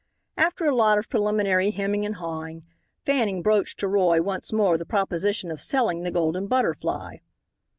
After 0.35 0.65
a 0.65 0.73
lot 0.73 0.97
of 0.97 1.09
preliminary 1.09 1.69
hemming 1.69 2.07
and 2.07 2.15
hawing, 2.15 2.65
Fanning 3.05 3.43
broached 3.43 3.79
to 3.81 3.87
Roy 3.87 4.19
once 4.19 4.51
more 4.51 4.75
the 4.75 4.83
proposition 4.83 5.51
of 5.51 5.61
selling 5.61 6.01
the 6.01 6.09
Golden 6.09 6.47
Butterfly. 6.47 7.17